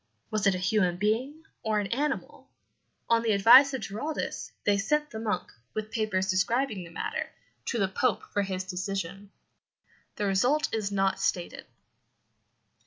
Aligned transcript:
Was 0.31 0.47
it 0.47 0.55
a 0.55 0.67
human 0.67 0.97
being 0.97 1.43
or 1.61 1.79
an 1.79 1.85
animal? 1.91 2.49
On 3.07 3.21
the 3.21 3.33
advice 3.33 3.71
of 3.71 3.81
Giraldus 3.81 4.51
they 4.63 4.75
sent 4.79 5.11
the 5.11 5.19
monk, 5.19 5.51
with 5.75 5.91
papers 5.91 6.27
describing 6.27 6.83
the 6.83 6.89
matter, 6.89 7.29
to 7.65 7.77
the 7.77 7.87
Pope 7.87 8.23
for 8.33 8.41
his 8.41 8.63
decision. 8.63 9.29
The 10.15 10.25
result 10.25 10.73
is 10.73 10.91
not 10.91 11.19
stated. 11.19 11.67